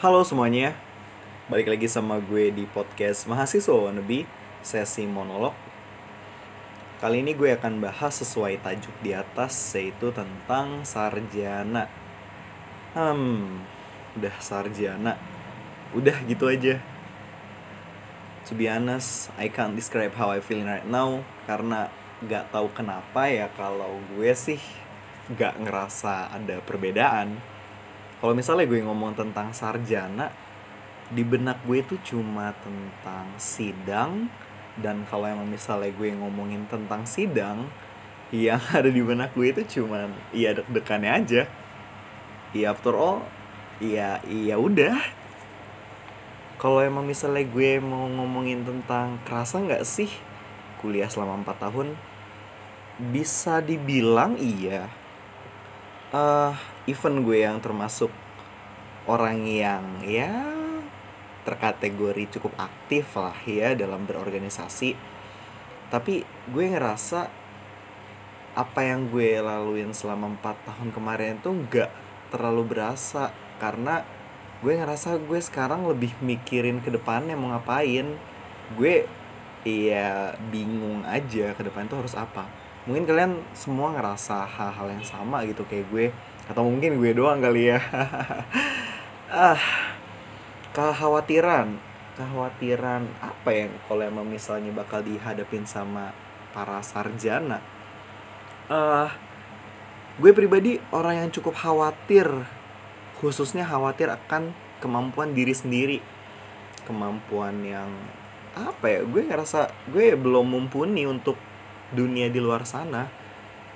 [0.00, 0.72] Halo semuanya,
[1.52, 4.24] balik lagi sama gue di podcast Mahasiswa Wannabe,
[4.64, 5.52] sesi monolog.
[7.04, 11.84] Kali ini gue akan bahas sesuai tajuk di atas, yaitu tentang sarjana.
[12.96, 13.60] Hmm,
[14.16, 15.20] udah sarjana.
[15.92, 16.80] Udah gitu aja.
[18.48, 21.92] To be honest, I can't describe how I feeling right now Karena
[22.24, 24.64] gak tahu kenapa ya kalau gue sih
[25.36, 27.59] gak ngerasa ada perbedaan
[28.20, 30.28] kalau misalnya gue ngomong tentang sarjana
[31.10, 34.30] di benak gue itu cuma tentang sidang
[34.78, 37.66] dan kalau emang misalnya gue ngomongin tentang sidang
[38.30, 41.42] yang ada di benak gue itu cuma iya deg-degannya aja.
[42.54, 43.26] Iya after all
[43.82, 44.96] iya iya udah.
[46.60, 50.12] Kalau emang misalnya gue mau ngomongin tentang kerasa nggak sih
[50.78, 51.88] kuliah selama 4 tahun?
[53.00, 54.92] Bisa dibilang iya.
[56.12, 56.52] Uh,
[56.90, 58.10] even gue yang termasuk
[59.06, 60.50] orang yang ya
[61.46, 64.98] terkategori cukup aktif lah ya dalam berorganisasi.
[65.90, 67.30] Tapi gue ngerasa
[68.50, 71.90] apa yang gue laluin selama 4 tahun kemarin tuh nggak
[72.34, 73.30] terlalu berasa.
[73.62, 74.02] Karena
[74.60, 78.18] gue ngerasa gue sekarang lebih mikirin ke depannya mau ngapain.
[78.74, 79.06] Gue
[79.64, 82.46] iya bingung aja ke depan tuh harus apa.
[82.88, 86.06] Mungkin kalian semua ngerasa hal-hal yang sama gitu kayak gue
[86.50, 87.78] atau mungkin gue doang kali ya.
[89.30, 89.62] Ah
[90.74, 91.78] kekhawatiran.
[92.18, 96.10] Kekhawatiran apa yang kalau emang misalnya bakal dihadapin sama
[96.50, 97.62] para sarjana?
[98.66, 99.06] Uh,
[100.18, 102.26] gue pribadi orang yang cukup khawatir.
[103.22, 104.50] Khususnya khawatir akan
[104.82, 106.02] kemampuan diri sendiri.
[106.82, 107.94] Kemampuan yang
[108.58, 111.38] apa ya gue ngerasa gue belum mumpuni untuk
[111.94, 113.06] dunia di luar sana.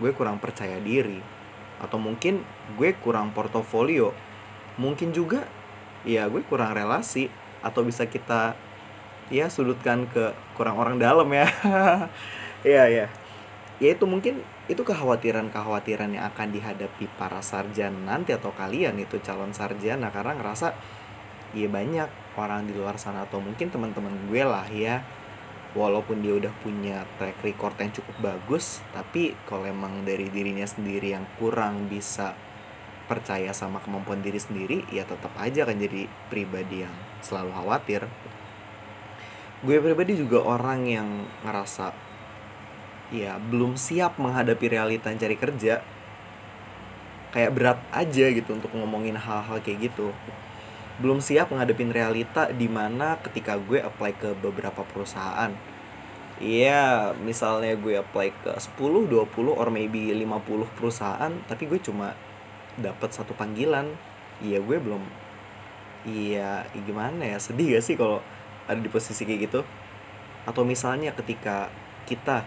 [0.02, 1.43] Gue kurang percaya diri
[1.80, 2.42] atau mungkin
[2.78, 4.14] gue kurang portofolio.
[4.76, 5.46] Mungkin juga
[6.06, 7.30] ya gue kurang relasi.
[7.64, 8.52] Atau bisa kita
[9.32, 11.48] ya sudutkan ke kurang orang dalam ya.
[12.64, 13.12] Ya ya
[13.76, 14.40] ya itu mungkin
[14.72, 20.08] itu kekhawatiran-kekhawatiran yang akan dihadapi para sarjana nanti atau kalian itu calon sarjana.
[20.08, 20.72] Karena ngerasa
[21.52, 22.08] ya banyak
[22.40, 25.04] orang di luar sana atau mungkin teman-teman gue lah ya
[25.74, 31.12] walaupun dia udah punya track record yang cukup bagus tapi kalau emang dari dirinya sendiri
[31.12, 32.38] yang kurang bisa
[33.04, 38.02] percaya sama kemampuan diri sendiri ya tetap aja akan jadi pribadi yang selalu khawatir.
[39.64, 41.08] Gue pribadi juga orang yang
[41.44, 41.92] ngerasa
[43.12, 45.84] ya belum siap menghadapi realita cari kerja.
[47.32, 50.14] Kayak berat aja gitu untuk ngomongin hal-hal kayak gitu
[51.02, 55.50] belum siap ngadepin realita di mana ketika gue apply ke beberapa perusahaan
[56.42, 62.18] Iya, misalnya gue apply ke 10, 20 or maybe 50 perusahaan, tapi gue cuma
[62.74, 63.94] dapat satu panggilan.
[64.42, 65.02] Iya, gue belum
[66.04, 67.38] Iya, gimana ya?
[67.40, 68.20] Sedih gak sih kalau
[68.68, 69.60] ada di posisi kayak gitu?
[70.44, 71.72] Atau misalnya ketika
[72.04, 72.44] kita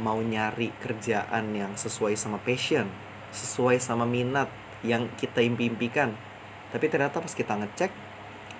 [0.00, 2.88] mau nyari kerjaan yang sesuai sama passion,
[3.34, 4.48] sesuai sama minat
[4.80, 6.16] yang kita impi-impikan,
[6.74, 7.92] tapi ternyata pas kita ngecek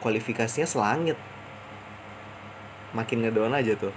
[0.00, 1.18] kualifikasinya selangit.
[2.94, 3.94] Makin ngedown aja tuh.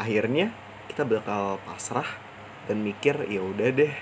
[0.00, 0.52] Akhirnya
[0.88, 2.06] kita bakal pasrah
[2.66, 3.92] dan mikir ya udah deh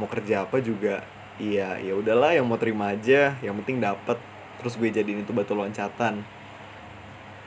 [0.00, 1.04] mau kerja apa juga?
[1.40, 4.20] Iya ya udahlah yang mau terima aja yang penting dapat
[4.60, 6.24] terus gue jadiin itu batu loncatan.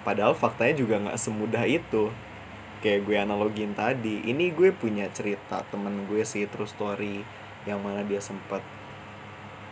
[0.04, 2.14] Padahal faktanya juga nggak semudah itu.
[2.84, 7.24] Kayak gue analogin tadi ini gue punya cerita temen gue sih terus story
[7.64, 8.60] yang mana dia sempat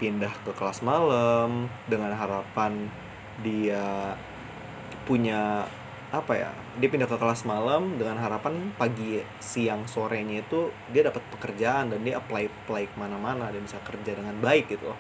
[0.02, 2.90] pindah ke kelas malam dengan harapan
[3.46, 4.18] dia
[5.06, 5.70] punya
[6.10, 6.52] apa ya
[6.82, 12.02] dia pindah ke kelas malam dengan harapan pagi siang sorenya itu dia dapat pekerjaan dan
[12.02, 14.92] dia apply apply ke mana-mana dan bisa kerja dengan baik gitu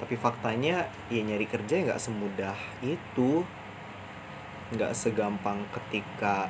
[0.00, 3.44] tapi faktanya ya nyari kerja nggak semudah itu.
[4.72, 6.48] Nggak segampang ketika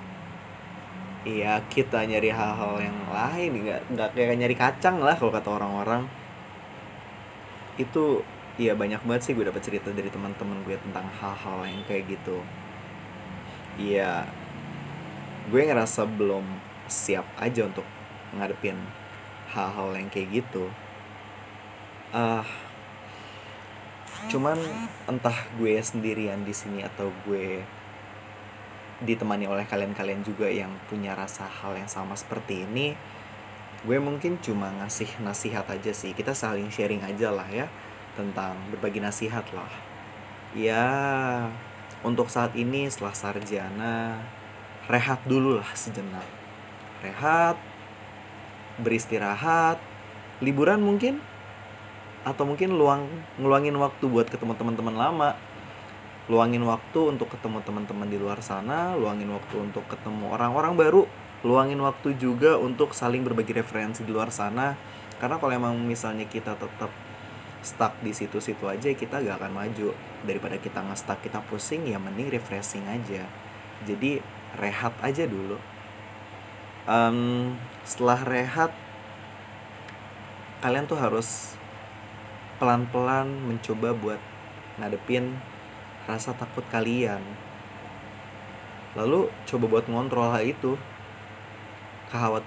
[1.27, 6.09] ya kita nyari hal-hal yang lain nggak nggak kayak nyari kacang lah kalau kata orang-orang
[7.77, 8.25] itu
[8.59, 12.43] ya banyak banget sih gue dapat cerita dari teman-teman gue tentang hal-hal yang kayak gitu.
[13.79, 14.27] Ya
[15.51, 16.45] gue ngerasa belum
[16.91, 17.87] siap aja untuk
[18.35, 18.79] ngadepin
[19.51, 20.71] hal-hal yang kayak gitu.
[22.11, 22.43] Uh,
[24.29, 24.59] cuman
[25.07, 27.63] entah gue sendirian di sini atau gue
[29.01, 32.93] ditemani oleh kalian-kalian juga yang punya rasa hal yang sama seperti ini
[33.81, 36.13] gue mungkin cuma ngasih nasihat aja sih.
[36.13, 37.67] Kita saling sharing aja lah ya
[38.13, 39.73] tentang berbagi nasihat lah.
[40.53, 40.85] Ya
[42.05, 44.21] untuk saat ini setelah sarjana
[44.91, 46.27] rehat dulu lah sejenak.
[47.01, 47.57] Rehat
[48.81, 49.81] beristirahat
[50.45, 51.21] liburan mungkin
[52.21, 53.09] atau mungkin luang
[53.41, 55.31] ngeluangin waktu buat ketemu teman-teman lama.
[56.29, 61.03] Luangin waktu untuk ketemu teman-teman di luar sana luangin waktu untuk ketemu orang-orang baru
[61.41, 64.77] luangin waktu juga untuk saling berbagi referensi di luar sana.
[65.21, 66.93] Karena kalau emang misalnya kita tetap
[67.61, 69.93] stuck di situ-situ aja kita gak akan maju.
[70.25, 73.25] Daripada kita nge-stuck kita pusing ya mending refreshing aja.
[73.85, 74.21] Jadi
[74.61, 75.57] rehat aja dulu.
[76.89, 77.55] Um,
[77.85, 78.73] setelah rehat
[80.61, 81.57] kalian tuh harus
[82.61, 84.21] pelan-pelan mencoba buat
[84.77, 85.41] ngadepin
[86.05, 87.21] rasa takut kalian.
[88.93, 90.77] Lalu coba buat ngontrol hal itu
[92.11, 92.45] kehawat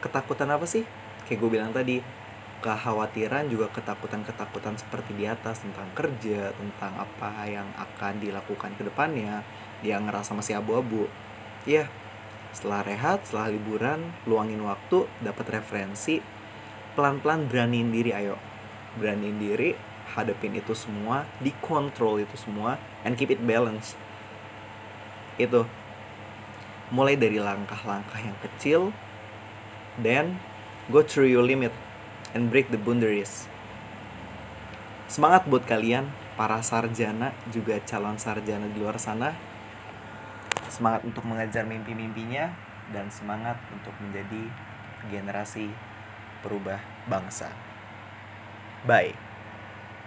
[0.00, 0.82] ketakutan apa sih?
[1.28, 2.00] Kayak gue bilang tadi
[2.64, 9.44] kekhawatiran juga ketakutan-ketakutan seperti di atas tentang kerja tentang apa yang akan dilakukan ke depannya
[9.84, 11.04] yang ngerasa masih abu-abu.
[11.68, 11.92] Ya
[12.56, 16.24] setelah rehat setelah liburan luangin waktu dapat referensi
[16.96, 18.40] pelan-pelan beraniin diri ayo.
[18.96, 19.76] Beraniin diri
[20.16, 23.98] hadapin itu semua dikontrol itu semua and keep it balance
[25.34, 25.66] itu
[26.92, 28.80] mulai dari langkah-langkah yang kecil
[30.00, 30.36] then
[30.90, 31.72] go through your limit
[32.36, 33.48] and break the boundaries
[35.08, 39.32] semangat buat kalian para sarjana juga calon sarjana di luar sana
[40.68, 42.50] semangat untuk mengejar mimpi-mimpinya
[42.90, 44.50] dan semangat untuk menjadi
[45.08, 45.70] generasi
[46.42, 47.48] perubah bangsa.
[48.84, 49.23] Bye.